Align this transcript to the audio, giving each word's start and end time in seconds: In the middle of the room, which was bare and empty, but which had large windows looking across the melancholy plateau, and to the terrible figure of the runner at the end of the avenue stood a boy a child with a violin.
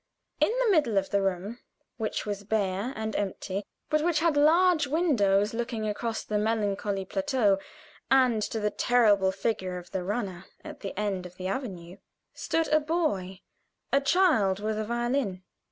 In 0.39 0.51
the 0.65 0.71
middle 0.71 0.97
of 0.97 1.11
the 1.11 1.21
room, 1.21 1.59
which 1.97 2.25
was 2.25 2.43
bare 2.43 2.91
and 2.95 3.15
empty, 3.15 3.63
but 3.87 4.01
which 4.03 4.17
had 4.19 4.35
large 4.35 4.87
windows 4.87 5.53
looking 5.53 5.87
across 5.87 6.23
the 6.23 6.39
melancholy 6.39 7.05
plateau, 7.05 7.59
and 8.09 8.41
to 8.41 8.59
the 8.59 8.71
terrible 8.71 9.31
figure 9.31 9.77
of 9.77 9.91
the 9.91 10.03
runner 10.03 10.45
at 10.63 10.79
the 10.79 10.97
end 10.99 11.27
of 11.27 11.35
the 11.35 11.45
avenue 11.45 11.97
stood 12.33 12.67
a 12.69 12.79
boy 12.79 13.41
a 13.93 14.01
child 14.01 14.59
with 14.59 14.79
a 14.79 14.85
violin. 14.85 15.43